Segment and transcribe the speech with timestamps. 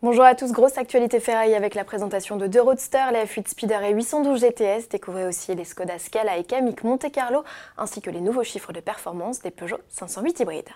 [0.00, 3.82] Bonjour à tous, grosse actualité Ferrari avec la présentation de deux roadsters, les F8 Speeder
[3.82, 4.88] et 812 GTS.
[4.88, 7.42] Découvrez aussi les Skoda Scala et Kamiq Monte Carlo,
[7.76, 10.68] ainsi que les nouveaux chiffres de performance des Peugeot 508 hybrides.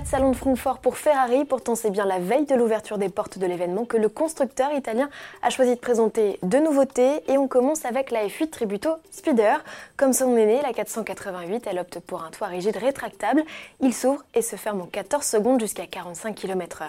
[0.00, 3.10] Pas de salon de Francfort pour Ferrari, pourtant c'est bien la veille de l'ouverture des
[3.10, 5.10] portes de l'événement que le constructeur italien
[5.42, 9.62] a choisi de présenter deux nouveautés et on commence avec la F8 Tributo Speeder.
[9.98, 13.44] Comme son aîné, la 488, elle opte pour un toit rigide rétractable.
[13.82, 16.86] Il s'ouvre et se ferme en 14 secondes jusqu'à 45 km/h.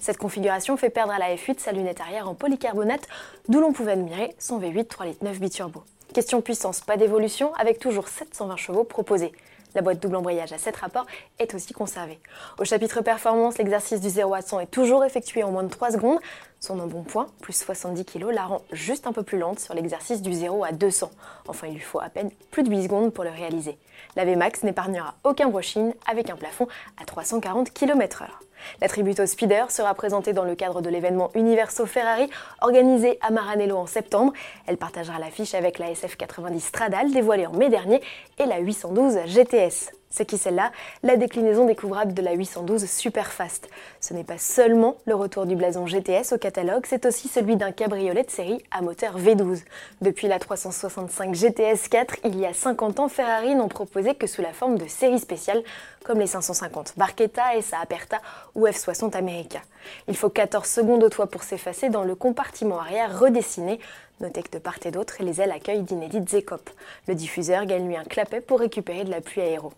[0.00, 3.06] Cette configuration fait perdre à la F8 sa lunette arrière en polycarbonate,
[3.46, 5.82] d'où l'on pouvait admirer son V8 3 litres 9 biturbo.
[6.14, 9.32] Question puissance, pas d'évolution, avec toujours 720 chevaux proposés.
[9.74, 11.06] La boîte double embrayage à 7 rapports
[11.38, 12.20] est aussi conservée.
[12.58, 15.92] Au chapitre performance, l'exercice du 0 à 100 est toujours effectué en moins de 3
[15.92, 16.18] secondes.
[16.64, 20.32] Son embonpoint, plus 70 kg, la rend juste un peu plus lente sur l'exercice du
[20.32, 21.10] 0 à 200.
[21.46, 23.76] Enfin, il lui faut à peine plus de 8 secondes pour le réaliser.
[24.16, 26.66] La VMAX n'épargnera aucun brushing avec un plafond
[26.98, 28.28] à 340 km/h.
[28.80, 32.30] La Tributo Speeder sera présentée dans le cadre de l'événement Universo Ferrari
[32.62, 34.32] organisé à Maranello en septembre.
[34.66, 38.00] Elle partagera l'affiche avec la SF90 Stradale dévoilée en mai dernier
[38.38, 39.92] et la 812 GTS.
[40.16, 40.70] C'est qui celle-là
[41.02, 43.68] La déclinaison découvrable de la 812 Superfast.
[43.98, 47.72] Ce n'est pas seulement le retour du blason GTS au catalogue, c'est aussi celui d'un
[47.72, 49.64] cabriolet de série à moteur V12.
[50.02, 54.40] Depuis la 365 GTS 4, il y a 50 ans, Ferrari n'en proposait que sous
[54.40, 55.64] la forme de série spéciale,
[56.04, 58.20] comme les 550 Barchetta, SA Aperta
[58.54, 59.62] ou F60 America.
[60.06, 63.80] Il faut 14 secondes au toit pour s'effacer dans le compartiment arrière redessiné.
[64.20, 66.70] Notez que de part et d'autre, les ailes accueillent d'inédites écopes.
[67.08, 69.72] Le diffuseur gagne lui un clapet pour récupérer de la pluie aéro.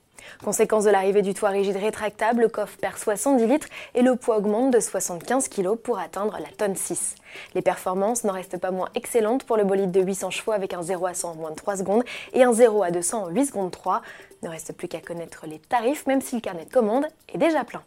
[0.44, 4.38] Conséquence de l'arrivée du toit rigide rétractable, le coffre perd 70 litres et le poids
[4.38, 7.14] augmente de 75 kg pour atteindre la tonne 6.
[7.54, 10.82] Les performances n'en restent pas moins excellentes pour le bolide de 800 chevaux avec un
[10.82, 13.46] 0 à 100 en moins de 3 secondes et un 0 à 200 en 8
[13.46, 14.02] secondes 3.
[14.42, 17.64] Ne reste plus qu'à connaître les tarifs même si le carnet de commande est déjà
[17.64, 17.82] plein.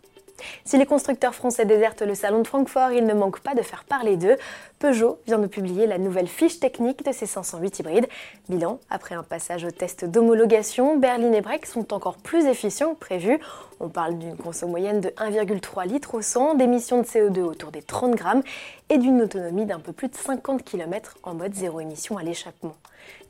[0.65, 3.83] Si les constructeurs français désertent le salon de Francfort, il ne manque pas de faire
[3.83, 4.37] parler d'eux.
[4.79, 8.07] Peugeot vient de publier la nouvelle fiche technique de ses 508 hybrides.
[8.47, 12.99] Bilan, après un passage au test d'homologation, Berlin et Breck sont encore plus efficients que
[12.99, 13.39] prévu.
[13.79, 17.81] On parle d'une conso moyenne de 1,3 litres au 100, d'émissions de CO2 autour des
[17.81, 18.43] 30 grammes
[18.89, 22.75] et d'une autonomie d'un peu plus de 50 km en mode zéro émission à l'échappement.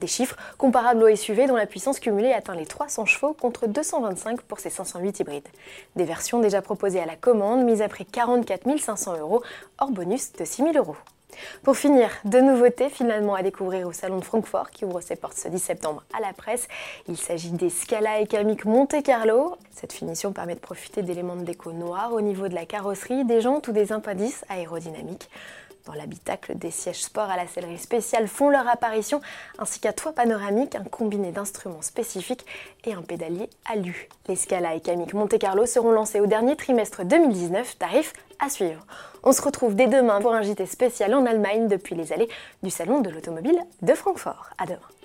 [0.01, 4.41] Des chiffres comparables au SUV dont la puissance cumulée atteint les 300 chevaux contre 225
[4.41, 5.47] pour ces 508 hybrides.
[5.95, 9.43] Des versions déjà proposées à la commande, mises à prix 44 500 euros,
[9.77, 10.95] hors bonus de 6 000 euros.
[11.63, 15.37] Pour finir, deux nouveautés finalement à découvrir au Salon de Francfort qui ouvre ses portes
[15.37, 16.67] ce 10 septembre à la presse.
[17.07, 19.55] Il s'agit des Scala et Kamiq Monte Carlo.
[19.71, 23.41] Cette finition permet de profiter d'éléments de déco noirs au niveau de la carrosserie, des
[23.41, 25.29] jantes ou des impendices aérodynamiques.
[25.95, 29.21] L'habitacle, des sièges sport à la sellerie spéciale font leur apparition,
[29.57, 32.45] ainsi qu'un toit panoramique, un combiné d'instruments spécifiques
[32.85, 34.09] et un pédalier alu.
[34.27, 38.85] Les Scala et Kamiq Monte Carlo seront lancés au dernier trimestre 2019, tarif à suivre.
[39.23, 42.29] On se retrouve dès demain pour un JT spécial en Allemagne depuis les allées
[42.63, 44.49] du Salon de l'Automobile de Francfort.
[44.57, 44.98] À demain.